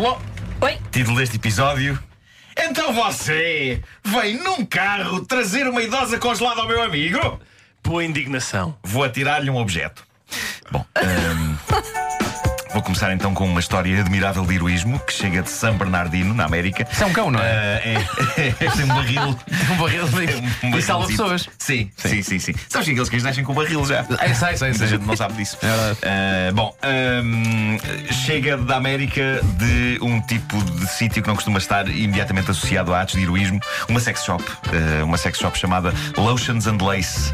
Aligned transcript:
Título. 0.00 0.18
Oi? 0.62 0.78
Título 0.90 1.18
deste 1.18 1.36
episódio. 1.36 2.02
Então 2.56 2.90
você 2.90 3.82
vem 4.02 4.38
num 4.42 4.64
carro 4.64 5.26
trazer 5.26 5.68
uma 5.68 5.82
idosa 5.82 6.18
congelada 6.18 6.62
ao 6.62 6.66
meu 6.66 6.82
amigo? 6.82 7.38
Boa 7.84 8.02
indignação. 8.02 8.74
Vou 8.82 9.04
atirar-lhe 9.04 9.50
um 9.50 9.58
objeto. 9.58 10.02
Bom, 10.70 10.86
hum, 10.96 12.09
vou 12.72 12.82
começar 12.82 13.12
então 13.12 13.34
com 13.34 13.44
uma 13.44 13.60
história 13.60 14.00
admirável 14.00 14.44
de 14.44 14.54
heroísmo 14.54 14.98
que 15.00 15.12
chega 15.12 15.42
de 15.42 15.50
San 15.50 15.76
Bernardino, 15.76 16.34
na 16.34 16.44
América. 16.44 16.86
Isso 16.90 17.02
é 17.02 17.06
um 17.06 17.12
cão, 17.12 17.30
não 17.30 17.40
é? 17.40 17.42
Ah, 17.42 17.88
é, 18.40 18.48
é, 18.48 18.70
tem 18.70 18.84
um 18.84 18.88
barril. 18.88 19.38
Um 19.70 19.76
barril 19.76 20.04
Um 20.62 20.76
e 20.76 20.82
salva 20.82 21.06
pessoas. 21.06 21.48
Sim, 21.58 21.90
sim, 21.96 22.22
sim, 22.22 22.38
sim. 22.38 22.54
Sabes 22.68 22.86
que 22.86 22.92
aqueles 22.92 23.08
cães 23.08 23.22
nascem 23.22 23.44
com 23.44 23.54
barril 23.54 23.84
já? 23.84 24.04
É, 24.20 24.34
sei, 24.34 24.56
sei, 24.56 24.74
sei. 24.74 24.86
gente 24.88 25.06
não 25.06 25.16
sabe 25.16 25.34
disso. 25.34 25.56
É. 25.62 26.48
Ah, 26.48 26.52
bom, 26.52 26.74
hum, 27.24 27.76
chega 28.26 28.56
da 28.56 28.76
América 28.76 29.40
de 29.58 29.98
um 30.02 30.20
tipo 30.20 30.62
de 30.62 30.86
sítio 30.86 31.22
que 31.22 31.28
não 31.28 31.34
costuma 31.34 31.58
estar 31.58 31.88
imediatamente 31.88 32.50
associado 32.50 32.94
a 32.94 33.00
atos 33.02 33.14
de 33.16 33.22
heroísmo, 33.22 33.60
uma 33.88 34.00
sex 34.00 34.24
shop. 34.24 34.44
ah, 34.68 35.04
uma 35.04 35.18
sex 35.18 35.38
shop 35.38 35.58
chamada 35.58 35.92
Lotions 36.16 36.66
and 36.66 36.78
Lace. 36.82 37.32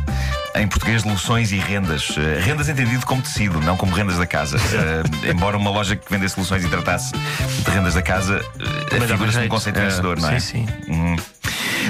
Em 0.59 0.67
português, 0.67 1.05
loções 1.05 1.53
e 1.53 1.59
rendas. 1.59 2.15
Ah, 2.17 2.41
rendas 2.41 2.69
entendido 2.69 3.05
como 3.05 3.21
tecido, 3.21 3.61
não 3.61 3.77
como 3.77 3.93
rendas 3.93 4.17
da 4.17 4.27
casa. 4.27 4.57
Ah, 4.59 5.03
embora 5.29 5.57
uma 5.57 5.71
loja 5.71 5.97
que 5.97 6.11
vendesse 6.11 6.39
loções 6.39 6.65
e 6.65 6.69
tratasse 6.69 7.13
de 7.13 7.71
rendas 7.71 7.95
da 7.95 8.03
casa, 8.03 8.43
dava 8.91 9.07
figura-se 9.07 9.39
jeito. 9.39 9.51
conceito 9.51 9.79
É, 9.79 9.85
vencedor, 9.85 10.21
não 10.21 10.31
é? 10.31 10.41
sim, 10.41 10.67
sim. 10.67 10.93
Hum. 10.93 11.17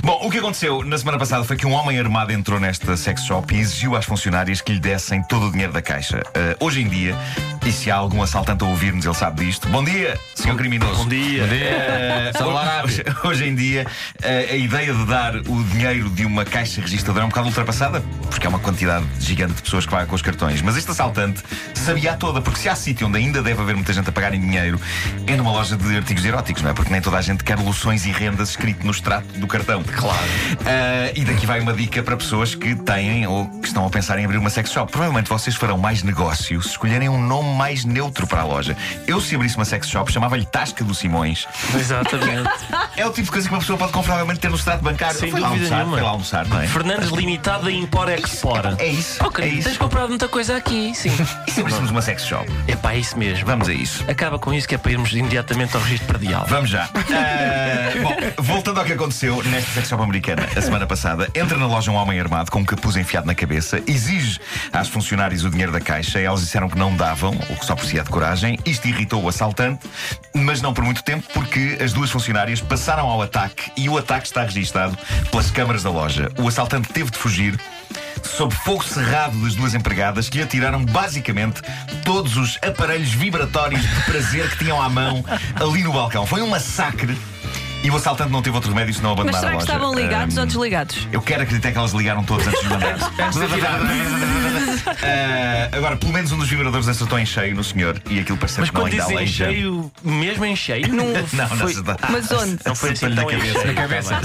Bom, 0.02 0.20
o 0.22 0.30
que 0.30 0.38
aconteceu 0.38 0.84
na 0.84 0.98
semana 0.98 1.18
passada 1.18 1.44
foi 1.44 1.56
que 1.56 1.66
um 1.66 1.72
homem 1.72 1.98
armado 1.98 2.32
entrou 2.32 2.60
nesta 2.60 2.96
sex 2.96 3.24
shop 3.24 3.54
e 3.54 3.60
exigiu 3.60 3.96
às 3.96 4.04
funcionárias 4.04 4.60
que 4.60 4.72
lhe 4.72 4.80
dessem 4.80 5.22
todo 5.22 5.46
o 5.46 5.50
dinheiro 5.50 5.72
da 5.72 5.80
caixa. 5.80 6.22
Ah, 6.34 6.56
hoje 6.60 6.82
em 6.82 6.88
dia, 6.88 7.16
e 7.66 7.72
se 7.72 7.90
há 7.90 7.96
algum 7.96 8.22
assaltante 8.22 8.62
a 8.62 8.66
ouvir-nos, 8.68 9.04
ele 9.04 9.14
sabe 9.14 9.44
disto. 9.44 9.68
Bom 9.68 9.82
dia, 9.82 10.16
senhor 10.36 10.56
criminoso. 10.56 11.02
Bom 11.02 11.08
dia. 11.08 11.42
Eh, 11.42 12.30
Salvar 12.38 12.84
hoje, 12.84 13.04
hoje 13.24 13.48
em 13.48 13.54
dia, 13.56 13.86
eh, 14.22 14.50
a 14.52 14.56
ideia 14.56 14.94
de 14.94 15.04
dar 15.04 15.34
o 15.34 15.64
dinheiro 15.72 16.08
de 16.10 16.24
uma 16.24 16.44
caixa 16.44 16.80
registradora 16.80 17.24
é 17.24 17.26
um 17.26 17.28
bocado 17.28 17.48
ultrapassada, 17.48 18.00
porque 18.30 18.46
é 18.46 18.48
uma 18.48 18.60
quantidade 18.60 19.04
gigante 19.18 19.54
de 19.54 19.62
pessoas 19.62 19.84
que 19.84 19.90
pagam 19.90 20.06
com 20.06 20.14
os 20.14 20.22
cartões. 20.22 20.62
Mas 20.62 20.76
este 20.76 20.92
assaltante 20.92 21.42
sabia 21.74 22.12
a 22.12 22.16
toda, 22.16 22.40
porque 22.40 22.60
se 22.60 22.68
há 22.68 22.76
sítio 22.76 23.08
onde 23.08 23.18
ainda 23.18 23.42
deve 23.42 23.60
haver 23.60 23.74
muita 23.74 23.92
gente 23.92 24.08
a 24.08 24.12
pagar 24.12 24.32
em 24.32 24.40
dinheiro, 24.40 24.80
é 25.26 25.34
numa 25.34 25.50
loja 25.50 25.76
de 25.76 25.96
artigos 25.96 26.24
eróticos, 26.24 26.62
não 26.62 26.70
é? 26.70 26.72
Porque 26.72 26.92
nem 26.92 27.00
toda 27.00 27.16
a 27.16 27.22
gente 27.22 27.42
quer 27.42 27.58
loções 27.58 28.06
e 28.06 28.12
rendas 28.12 28.50
escrito 28.50 28.84
no 28.86 28.92
extrato 28.92 29.26
do 29.40 29.46
cartão. 29.48 29.82
Claro. 29.94 30.18
Ah, 30.64 31.10
e 31.14 31.24
daqui 31.24 31.46
vai 31.46 31.60
uma 31.60 31.72
dica 31.72 32.02
para 32.02 32.16
pessoas 32.16 32.54
que 32.54 32.74
têm 32.74 33.26
ou 33.26 33.46
que 33.60 33.68
estão 33.68 33.86
a 33.86 33.90
pensar 33.90 34.18
em 34.18 34.24
abrir 34.24 34.38
uma 34.38 34.50
sex 34.50 34.70
shop. 34.70 34.90
Provavelmente 34.90 35.28
vocês 35.28 35.56
farão 35.56 35.78
mais 35.78 36.02
negócio 36.02 36.62
se 36.62 36.68
escolherem 36.70 37.08
um 37.08 37.20
nome 37.20 37.54
mais 37.56 37.84
neutro 37.84 38.26
para 38.26 38.40
a 38.40 38.44
loja. 38.44 38.76
Eu, 39.06 39.20
se 39.20 39.34
abrisse 39.34 39.56
uma 39.56 39.64
sex 39.64 39.88
shop, 39.88 40.12
chamava-lhe 40.12 40.44
Tasca 40.44 40.84
do 40.84 40.94
Simões. 40.94 41.46
Exatamente. 41.74 42.50
É 42.96 43.04
o 43.04 43.10
tipo 43.10 43.24
de 43.26 43.30
coisa 43.30 43.46
que 43.46 43.52
uma 43.52 43.60
pessoa 43.60 43.78
pode 43.78 43.92
confortavelmente 43.92 44.40
ter 44.40 44.48
no 44.48 44.56
extrato 44.56 44.82
bancário. 44.82 45.18
Sem 45.18 45.30
Foi 45.30 45.40
dúvida 45.40 45.54
almoçar, 45.54 45.76
nenhuma. 45.76 45.96
Foi 45.96 46.02
lá 46.02 46.10
almoçar, 46.10 46.46
não 46.46 46.60
é? 46.62 46.66
Fernandes 46.66 47.10
Limitada 47.10 47.70
Impor 47.70 48.08
Expor. 48.08 48.74
É 48.78 48.86
isso. 48.86 49.22
Ok, 49.22 49.44
é 49.44 49.48
isso. 49.48 49.64
tens 49.68 49.76
comprado 49.76 50.08
muita 50.08 50.28
coisa 50.28 50.56
aqui, 50.56 50.94
sim. 50.94 51.10
E 51.46 51.50
se 51.50 51.60
abríssemos 51.60 51.90
uma 51.90 52.00
sex 52.00 52.24
shop? 52.24 52.50
É 52.66 52.74
pá, 52.74 52.92
é 52.94 52.98
isso 52.98 53.18
mesmo. 53.18 53.44
Vamos 53.44 53.68
a 53.68 53.72
isso. 53.74 54.02
Acaba 54.08 54.38
com 54.38 54.52
isso 54.54 54.66
que 54.66 54.74
é 54.74 54.78
para 54.78 54.92
irmos 54.92 55.12
imediatamente 55.12 55.76
ao 55.76 55.82
registro 55.82 56.06
predial. 56.08 56.46
Vamos 56.48 56.70
já. 56.70 56.86
Bom, 56.86 57.00
voltando 58.38 58.78
ao 58.78 58.84
que 58.84 58.92
aconteceu 58.92 59.42
nesta 59.44 59.72
sex 59.72 59.88
shop 59.88 60.02
americana 60.02 60.48
a 60.56 60.60
semana 60.60 60.86
passada, 60.86 61.28
entra 61.34 61.56
na 61.56 61.66
loja 61.66 61.90
um 61.90 61.94
homem 61.94 62.18
armado 62.18 62.50
com 62.50 62.60
um 62.60 62.64
capuz 62.64 62.96
enfiado 62.96 63.26
na 63.26 63.34
cabeça, 63.34 63.82
exige 63.86 64.40
às 64.72 64.88
funcionárias 64.88 65.44
o 65.44 65.50
dinheiro 65.50 65.72
da 65.72 65.80
caixa, 65.80 66.20
elas 66.20 66.40
disseram 66.40 66.68
que 66.68 66.78
não 66.78 66.94
davam, 66.96 67.32
o 67.50 67.56
que 67.56 67.64
só 67.64 67.74
por 67.74 67.84
si 67.84 67.98
é 67.98 68.02
de 68.02 68.10
coragem. 68.10 68.58
Isto 68.64 68.88
irritou 68.88 69.22
o 69.22 69.28
assaltante, 69.28 69.88
mas 70.34 70.60
não 70.60 70.72
por 70.72 70.84
muito 70.84 71.02
tempo, 71.02 71.26
porque 71.32 71.78
as 71.82 71.92
duas 71.92 72.10
funcionárias 72.10 72.60
passaram 72.60 73.06
ao 73.06 73.22
ataque 73.22 73.70
e 73.76 73.88
o 73.88 73.96
ataque 73.98 74.26
está 74.26 74.42
registado 74.42 74.96
pelas 75.30 75.50
câmaras 75.50 75.82
da 75.82 75.90
loja. 75.90 76.30
O 76.38 76.48
assaltante 76.48 76.88
teve 76.92 77.10
de 77.10 77.18
fugir 77.18 77.58
sob 78.22 78.54
fogo 78.54 78.84
cerrado 78.84 79.36
das 79.42 79.54
duas 79.54 79.74
empregadas 79.74 80.28
que 80.28 80.38
lhe 80.38 80.42
atiraram 80.42 80.84
basicamente 80.84 81.62
todos 82.04 82.36
os 82.36 82.58
aparelhos 82.62 83.12
vibratórios 83.12 83.82
de 83.82 84.02
prazer 84.02 84.50
que 84.50 84.58
tinham 84.58 84.80
à 84.80 84.88
mão 84.88 85.24
ali 85.54 85.82
no 85.82 85.92
balcão. 85.92 86.26
Foi 86.26 86.42
um 86.42 86.48
massacre 86.48 87.16
e 87.86 87.90
o 87.90 87.94
assaltante 87.96 88.32
não 88.32 88.42
teve 88.42 88.56
outro 88.56 88.70
remédio 88.70 88.92
senão 88.94 89.10
Mas 89.10 89.20
abandonar 89.20 89.40
será 89.40 89.52
a 89.52 89.54
que 89.54 89.58
loja. 89.60 89.72
estavam 89.72 89.94
ligados 89.94 90.36
ou 90.36 90.44
desligados? 90.44 91.08
eu 91.12 91.22
quero 91.22 91.42
acreditar 91.44 91.70
que 91.70 91.78
elas 91.78 91.92
ligaram 91.92 92.24
todos 92.24 92.44
antes 92.48 92.60
de 92.60 92.68
mandar. 92.68 92.96
Ah, 95.02 95.68
agora, 95.76 95.96
pelo 95.96 96.12
menos 96.12 96.30
um 96.32 96.38
dos 96.38 96.48
vibradores 96.48 96.86
acertou 96.88 97.18
em 97.18 97.26
cheio 97.26 97.54
no 97.54 97.62
senhor 97.64 98.00
e 98.08 98.20
aquilo 98.20 98.38
parecia 98.38 98.60
Mas 98.60 98.70
que 98.70 98.74
não 98.76 98.82
quando 98.82 98.92
ainda 98.92 99.02
dizem 99.04 99.16
aleija. 99.16 99.46
cheio, 99.46 99.92
mesmo 100.02 100.44
em 100.44 100.56
cheio, 100.56 100.88
não, 100.92 101.06
Não, 101.32 101.48
foi, 101.56 101.74
não. 101.74 101.96
Mas 102.10 102.30
onde? 102.30 102.58
não 102.64 102.74
foi 102.74 102.90
assim 102.90 103.06
tão 103.06 103.14
na 103.14 103.22
em 103.22 103.26
cabeça. 103.26 103.52
cheio. 103.52 103.66
Na 103.66 103.74
cabeça. 103.74 104.20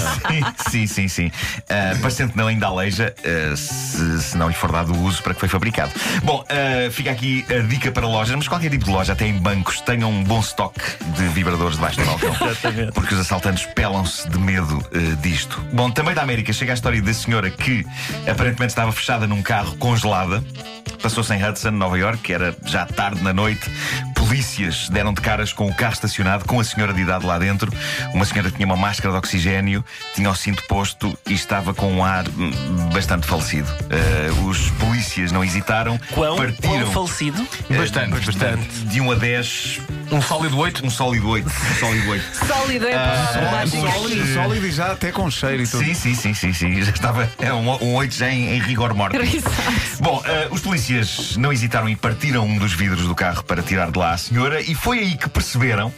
Sim, 0.70 0.86
sim, 0.86 0.86
sim. 0.86 1.08
sim. 1.08 1.32
Ah, 1.68 1.96
parecendo 2.00 2.32
que 2.32 2.38
não 2.38 2.46
ainda 2.46 2.66
aleija, 2.66 3.14
ah, 3.24 3.56
se, 3.56 4.22
se 4.22 4.36
não 4.36 4.48
lhe 4.48 4.54
for 4.54 4.70
dado 4.70 4.92
o 4.94 5.02
uso 5.02 5.22
para 5.22 5.34
que 5.34 5.40
foi 5.40 5.48
fabricado. 5.48 5.92
Bom, 6.22 6.44
ah, 6.48 6.90
fica 6.90 7.10
aqui 7.10 7.44
a 7.50 7.58
dica 7.66 7.90
para 7.90 8.06
lojas, 8.06 8.34
mas 8.36 8.46
qualquer 8.48 8.70
tipo 8.70 8.84
de 8.84 8.90
loja, 8.90 9.12
até 9.14 9.26
em 9.26 9.34
bancos, 9.38 9.80
tenham 9.80 10.10
um 10.10 10.22
bom 10.22 10.40
estoque 10.40 10.80
de 11.16 11.24
vibradores 11.28 11.74
debaixo 11.76 11.98
do 12.00 12.06
balcão. 12.06 12.34
Exatamente. 12.48 12.92
Porque 12.92 13.14
os 13.14 13.20
assaltantes 13.20 13.51
pelam-se 13.74 14.28
de 14.28 14.38
medo 14.38 14.84
ah, 14.92 15.16
disto. 15.22 15.60
Bom, 15.72 15.90
também 15.90 16.14
da 16.14 16.22
América 16.22 16.52
chega 16.52 16.72
a 16.72 16.74
história 16.74 17.00
da 17.02 17.14
senhora 17.14 17.50
que 17.50 17.84
aparentemente 18.26 18.70
estava 18.70 18.92
fechada 18.92 19.26
num 19.26 19.42
carro 19.42 19.76
congelada. 19.76 20.42
Passou-se 21.02 21.32
em 21.34 21.44
Hudson, 21.44 21.70
Nova 21.72 21.98
York, 21.98 22.18
que 22.22 22.32
era 22.32 22.54
já 22.64 22.86
tarde 22.86 23.22
na 23.22 23.32
noite. 23.32 23.68
Polícias 24.14 24.88
deram 24.88 25.12
de 25.12 25.20
caras 25.20 25.52
com 25.52 25.66
o 25.66 25.74
carro 25.74 25.92
estacionado, 25.92 26.44
com 26.46 26.58
a 26.58 26.64
senhora 26.64 26.94
de 26.94 27.00
idade 27.02 27.26
lá 27.26 27.38
dentro. 27.38 27.70
Uma 28.14 28.24
senhora 28.24 28.50
tinha 28.50 28.64
uma 28.64 28.76
máscara 28.76 29.10
de 29.12 29.18
oxigênio, 29.18 29.84
tinha 30.14 30.30
o 30.30 30.34
cinto 30.34 30.62
posto 30.64 31.18
e 31.26 31.34
estava 31.34 31.74
com 31.74 31.92
um 31.92 32.04
ar 32.04 32.24
hum, 32.28 32.50
bastante 32.94 33.26
falecido. 33.26 33.68
Ah, 33.90 34.32
os 34.48 34.70
polícias 34.72 35.32
não 35.32 35.44
hesitaram, 35.44 35.98
Quão, 36.12 36.36
partiram 36.36 36.80
quão 36.92 37.06
falecido? 37.08 37.46
eh, 37.68 37.76
Bastante, 37.76 38.24
bastante. 38.24 38.68
de 38.86 39.00
1 39.00 39.10
a 39.10 39.14
10, 39.16 39.80
Um 40.12 40.22
sólido 40.22 40.56
8. 40.58 40.86
um 40.86 40.90
sólido 40.90 41.28
8. 41.28 41.46
Um 41.48 41.74
sólido 41.80 42.08
8. 42.10 42.24
Sólido 42.46 42.86
é 42.88 42.94
Ah, 42.94 43.28
para 43.32 43.50
mais 43.50 43.70
Sólido, 43.70 44.34
sólido 44.34 44.66
e 44.66 44.72
já 44.72 44.92
até 44.92 45.10
com 45.12 45.30
cheiro 45.30 45.62
e 45.62 45.66
tudo. 45.66 45.84
Sim, 45.84 45.94
sim, 45.94 46.14
sim, 46.14 46.32
sim, 46.34 46.52
sim. 46.52 46.82
Já 46.82 46.92
estava. 46.92 47.30
É 47.38 47.52
um, 47.52 47.68
um 47.82 47.94
8 47.94 48.14
já 48.14 48.30
em, 48.30 48.54
em 48.56 48.60
rigor 48.60 48.94
mortis. 48.94 49.34
Exato. 49.34 49.56
Bom, 50.00 50.22
eh, 50.24 50.48
os 50.50 50.60
polícias 50.60 50.71
não 51.36 51.52
hesitaram 51.52 51.86
e 51.88 51.94
partiram 51.94 52.46
um 52.46 52.56
dos 52.56 52.72
vidros 52.72 53.06
do 53.06 53.14
carro 53.14 53.42
para 53.44 53.62
tirar 53.62 53.90
de 53.90 53.98
lá 53.98 54.12
a 54.12 54.16
senhora, 54.16 54.60
e 54.60 54.74
foi 54.74 55.00
aí 55.00 55.16
que 55.18 55.28
perceberam. 55.28 55.92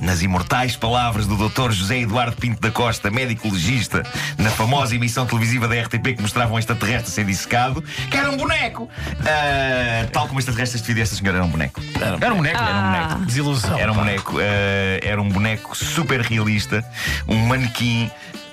Nas 0.00 0.22
imortais 0.22 0.76
palavras 0.76 1.26
do 1.26 1.36
Dr. 1.36 1.72
José 1.72 1.98
Eduardo 1.98 2.34
Pinto 2.36 2.60
da 2.60 2.70
Costa, 2.70 3.10
médico 3.10 3.50
legista, 3.50 4.02
na 4.38 4.48
famosa 4.48 4.94
emissão 4.94 5.26
televisiva 5.26 5.66
da 5.68 5.74
RTP 5.74 6.14
que 6.16 6.22
mostrava 6.22 6.54
um 6.54 6.58
extraterrestre 6.58 7.10
ser 7.10 7.24
dissecado, 7.24 7.82
que 8.10 8.16
era 8.16 8.30
um 8.30 8.36
boneco. 8.36 8.88
Ah, 9.26 10.06
tal 10.12 10.26
como 10.28 10.38
extraterrestres 10.38 10.80
de 10.80 10.86
vida, 10.88 11.00
esta 11.00 11.16
senhora 11.16 11.38
era 11.38 11.44
um 11.44 11.50
boneco. 11.50 11.80
Era 12.20 12.32
um 12.32 12.36
boneco. 12.36 12.56
Era 12.56 12.72
um 12.74 12.78
Ah. 12.78 13.04
boneco. 13.08 13.26
Desilusão. 13.26 13.78
Era 13.78 13.92
um 13.92 13.94
boneco, 13.94 14.36
eh, 14.40 15.00
era 15.02 15.20
um 15.20 15.28
boneco 15.28 15.76
super 15.76 16.20
realista, 16.20 16.84
um 17.28 17.36
manequim 17.46 18.10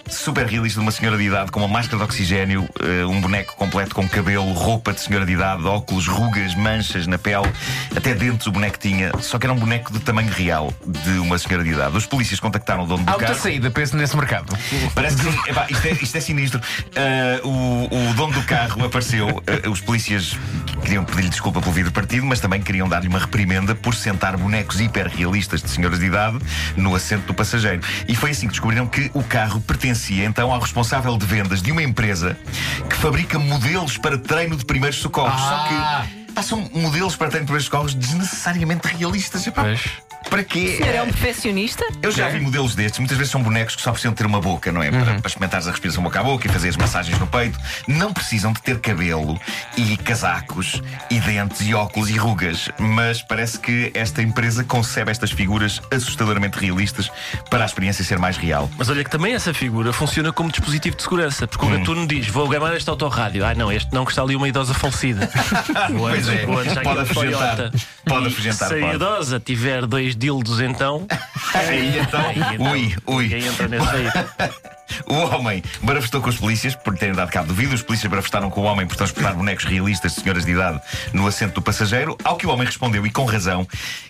super 0.09 0.45
realista 0.45 0.79
de 0.79 0.85
uma 0.85 0.91
senhora 0.91 1.17
de 1.17 1.23
idade 1.23 1.51
com 1.51 1.59
uma 1.59 1.67
máscara 1.67 1.97
de 1.97 2.03
oxigênio, 2.03 2.67
eh, 2.81 3.05
um 3.05 3.19
boneco 3.19 3.55
completo 3.55 3.93
com 3.93 4.07
cabelo, 4.07 4.51
roupa 4.53 4.93
de 4.93 5.01
senhora 5.01 5.25
de 5.25 5.33
idade, 5.33 5.65
óculos, 5.65 6.07
rugas, 6.07 6.55
manchas 6.55 7.05
na 7.07 7.17
pele, 7.17 7.51
até 7.95 8.13
dentes 8.13 8.47
o 8.47 8.51
boneco 8.51 8.77
tinha, 8.79 9.11
só 9.19 9.37
que 9.37 9.45
era 9.45 9.53
um 9.53 9.57
boneco 9.57 9.91
de 9.91 9.99
tamanho 9.99 10.31
real 10.31 10.73
de 10.85 11.19
uma 11.19 11.37
senhora 11.37 11.63
de 11.63 11.71
idade. 11.71 11.97
Os 11.97 12.05
polícias 12.05 12.39
contactaram 12.39 12.83
o 12.83 12.87
dono 12.87 13.03
do 13.03 13.11
outra 13.11 13.27
carro. 13.27 13.39
saída, 13.39 13.69
penso 13.69 13.97
nesse 13.97 14.15
mercado. 14.15 14.57
Parece 14.95 15.17
que 15.17 15.31
sim. 15.31 15.37
Epá, 15.47 15.67
isto, 15.69 15.87
é, 15.87 15.91
isto 15.91 16.17
é 16.17 16.21
sinistro. 16.21 16.61
Ah, 16.95 17.41
o, 17.43 18.09
o 18.09 18.13
dono 18.13 18.33
do 18.33 18.43
carro 18.43 18.85
apareceu. 18.85 19.43
Ah, 19.45 19.69
os 19.69 19.81
polícias 19.81 20.37
queriam 20.83 21.03
pedir-lhe 21.03 21.29
desculpa 21.29 21.59
pelo 21.61 21.73
vidro 21.73 21.91
partido, 21.91 22.25
mas 22.25 22.39
também 22.39 22.61
queriam 22.61 22.87
dar-lhe 22.87 23.07
uma 23.07 23.19
reprimenda 23.19 23.75
por 23.75 23.93
sentar 23.93 24.37
bonecos 24.37 24.79
hiperrealistas 24.79 25.61
de 25.61 25.69
senhoras 25.69 25.99
de 25.99 26.05
idade 26.05 26.39
no 26.75 26.95
assento 26.95 27.25
do 27.25 27.33
passageiro. 27.33 27.81
E 28.07 28.15
foi 28.15 28.31
assim 28.31 28.47
que 28.47 28.53
descobriram 28.53 28.87
que 28.87 29.11
o 29.13 29.23
carro 29.23 29.59
pertencia 29.61 29.96
então 30.27 30.53
ao 30.53 30.59
responsável 30.59 31.17
de 31.17 31.25
vendas 31.25 31.61
de 31.61 31.71
uma 31.71 31.83
empresa 31.83 32.37
que 32.89 32.95
fabrica 32.95 33.39
modelos 33.39 33.97
para 33.97 34.17
treino 34.17 34.55
de 34.55 34.65
primeiros 34.65 34.99
socorros. 34.99 35.33
Ah. 35.35 35.49
Só 35.49 36.23
que 36.25 36.31
pá, 36.33 36.41
são 36.41 36.69
modelos 36.73 37.15
para 37.15 37.29
treino 37.29 37.45
de 37.45 37.47
primeiros 37.47 37.65
socorros 37.65 37.93
desnecessariamente 37.93 38.87
realistas. 38.87 39.45
Epá, 39.47 39.63
Pois. 39.63 39.81
Para 40.37 40.43
quê? 40.43 40.59
O 40.59 40.77
senhor 40.77 40.93
é 40.93 41.01
um 41.01 41.07
perfeccionista? 41.07 41.83
Eu 41.99 42.11
já 42.11 42.29
vi 42.29 42.39
modelos 42.39 42.75
destes, 42.75 42.99
muitas 42.99 43.17
vezes 43.17 43.31
são 43.31 43.41
bonecos 43.41 43.75
que 43.75 43.81
só 43.81 43.89
precisam 43.89 44.13
ter 44.13 44.23
uma 44.23 44.39
boca, 44.39 44.71
não 44.71 44.83
é? 44.83 44.91
Para, 44.91 45.05
para 45.15 45.27
experimentares 45.27 45.67
a 45.67 45.71
respiração 45.71 46.03
boca 46.03 46.19
a 46.19 46.23
boca 46.23 46.47
e 46.47 46.51
fazer 46.51 46.69
as 46.69 46.77
massagens 46.77 47.17
no 47.17 47.25
peito. 47.25 47.57
Não 47.87 48.13
precisam 48.13 48.53
de 48.53 48.61
ter 48.61 48.79
cabelo 48.79 49.39
e 49.75 49.97
casacos 49.97 50.79
e 51.09 51.19
dentes 51.19 51.61
e 51.61 51.73
óculos 51.73 52.11
e 52.11 52.17
rugas. 52.17 52.69
Mas 52.77 53.23
parece 53.23 53.57
que 53.59 53.91
esta 53.95 54.21
empresa 54.21 54.63
concebe 54.63 55.09
estas 55.09 55.31
figuras 55.31 55.81
assustadoramente 55.89 56.59
realistas 56.59 57.09
para 57.49 57.63
a 57.63 57.65
experiência 57.65 58.03
ser 58.03 58.19
mais 58.19 58.37
real. 58.37 58.69
Mas 58.77 58.89
olha 58.89 59.03
que 59.03 59.09
também 59.09 59.33
essa 59.33 59.55
figura 59.55 59.91
funciona 59.91 60.31
como 60.31 60.51
dispositivo 60.51 60.95
de 60.95 61.01
segurança, 61.01 61.47
porque 61.47 61.65
o 61.65 61.69
Hum. 61.69 61.79
gatuno 61.79 62.07
diz: 62.07 62.27
Vou 62.27 62.47
gamar 62.47 62.75
este 62.77 62.89
autorrádio. 62.89 63.43
Ah, 63.43 63.55
não, 63.55 63.71
este 63.71 63.91
não, 63.91 64.05
que 64.05 64.11
está 64.11 64.21
ali 64.21 64.35
uma 64.35 64.47
idosa 64.47 64.75
falecida. 64.75 65.27
O 65.89 65.99
Pois 65.99 66.27
é, 66.27 66.45
pode 66.45 66.69
aquele 66.69 66.99
afugentar. 66.99 67.71
Pode 68.05 68.27
afugentar, 68.27 68.67
Se 68.67 68.73
a 68.75 68.93
idosa 68.93 69.39
tiver 69.39 69.85
dois 69.85 70.15
dildos 70.27 70.59
então. 70.59 71.07
Aí 71.53 71.99
então, 71.99 72.19
Aí, 72.19 72.35
então, 72.55 72.71
ui, 72.71 72.95
ui. 73.07 73.23
Ninguém 73.23 73.45
entra 73.45 73.67
nesse 73.69 73.87
aí. 73.87 74.07
O 75.05 75.13
homem 75.35 75.63
barafustou 75.81 76.21
com 76.21 76.29
os 76.29 76.37
polícias 76.37 76.75
por 76.75 76.97
terem 76.97 77.15
dado 77.15 77.31
cabo 77.31 77.47
do 77.47 77.53
vidro. 77.53 77.75
Os 77.75 77.81
polícias 77.81 78.09
barafustaram 78.09 78.49
com 78.49 78.61
o 78.61 78.63
homem 78.63 78.87
por 78.87 78.95
transportar 78.95 79.35
bonecos 79.35 79.65
realistas 79.65 80.13
de 80.13 80.21
senhoras 80.21 80.45
de 80.45 80.51
idade 80.51 80.79
no 81.13 81.27
assento 81.27 81.55
do 81.55 81.61
passageiro. 81.61 82.17
Ao 82.23 82.35
que 82.35 82.45
o 82.47 82.49
homem 82.49 82.65
respondeu, 82.65 83.05
e 83.05 83.11
com 83.11 83.25
razão, 83.25 83.67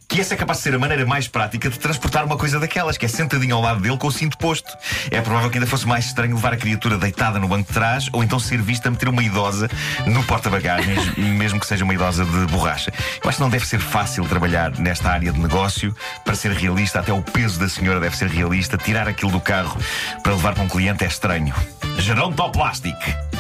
que 0.07 0.21
essa 0.21 0.33
é 0.33 0.37
capaz 0.37 0.59
de 0.59 0.63
ser 0.63 0.73
a 0.73 0.79
maneira 0.79 1.05
mais 1.05 1.27
prática 1.27 1.69
de 1.69 1.77
transportar 1.77 2.25
uma 2.25 2.37
coisa 2.37 2.59
daquelas, 2.59 2.97
que 2.97 3.05
é 3.05 3.09
sentadinho 3.09 3.55
ao 3.55 3.61
lado 3.61 3.81
dele 3.81 3.97
com 3.97 4.07
o 4.07 4.11
cinto 4.11 4.37
posto. 4.37 4.71
É 5.11 5.19
provável 5.21 5.49
que 5.49 5.57
ainda 5.57 5.67
fosse 5.67 5.85
mais 5.85 6.05
estranho 6.05 6.35
levar 6.35 6.53
a 6.53 6.57
criatura 6.57 6.97
deitada 6.97 7.39
no 7.39 7.47
banco 7.47 7.67
de 7.67 7.73
trás 7.73 8.09
ou 8.13 8.23
então 8.23 8.39
ser 8.39 8.61
vista 8.61 8.89
meter 8.89 9.09
uma 9.09 9.21
idosa 9.21 9.69
no 10.05 10.23
porta-bagagens, 10.23 11.13
mesmo 11.17 11.59
que 11.59 11.67
seja 11.67 11.83
uma 11.83 11.93
idosa 11.93 12.23
de 12.23 12.45
borracha. 12.47 12.91
Eu 13.21 13.29
acho 13.29 13.37
que 13.37 13.43
não 13.43 13.49
deve 13.49 13.67
ser 13.67 13.79
fácil 13.79 14.25
trabalhar 14.25 14.71
nesta 14.79 15.09
área 15.09 15.31
de 15.31 15.39
negócio 15.39 15.95
para 16.23 16.35
ser 16.35 16.51
realista. 16.51 16.99
Até 16.99 17.11
o 17.11 17.21
peso 17.21 17.59
da 17.59 17.67
senhora 17.67 17.99
deve 17.99 18.15
ser 18.15 18.29
realista. 18.29 18.77
Tirar 18.77 19.07
aquilo 19.07 19.31
do 19.31 19.41
carro 19.41 19.77
para 20.23 20.33
levar 20.33 20.53
para 20.53 20.63
um 20.63 20.66
cliente 20.67 21.03
é 21.03 21.07
estranho. 21.07 21.53
Gerontoplastic. 21.99 22.95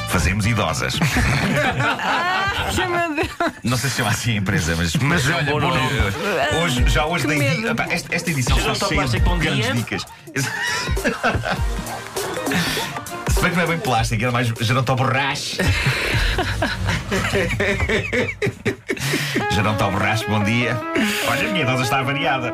Fazemos 0.09 0.45
idosas. 0.45 0.97
Deus. 3.15 3.27
Não 3.63 3.77
sei 3.77 3.89
se 3.89 3.97
chama 3.97 4.09
assim 4.11 4.33
a 4.33 4.35
empresa, 4.35 4.75
mas. 4.77 4.95
Mas 4.95 5.27
é 5.29 5.33
um 5.33 5.37
olha, 5.37 5.51
bom 5.51 5.59
nome. 5.59 5.81
Hoje, 6.63 6.83
já 6.87 7.05
hoje 7.05 7.23
Que 7.23 7.27
dei 7.29 7.39
medo. 7.39 7.61
di- 7.61 7.67
Epá, 7.67 7.85
esta, 7.89 8.15
esta 8.15 8.29
edição 8.31 8.57
está 8.57 8.87
cheia 8.87 9.07
de 9.07 9.19
bom 9.19 9.37
grandes 9.37 9.73
dicas. 9.75 10.05
Se 13.33 13.41
bem 13.41 13.51
que 13.51 13.57
não 13.57 13.63
é 13.63 13.67
bem 13.67 13.79
plástico, 13.79 14.23
é 14.25 14.31
mais 14.31 14.47
gerontoborrache. 14.59 15.57
gerontoborrache, 19.51 20.25
bom 20.27 20.43
dia. 20.43 20.77
Olha, 21.27 21.49
a 21.49 21.51
minha 21.51 21.63
idosa 21.63 21.83
está 21.83 22.01
variada. 22.01 22.53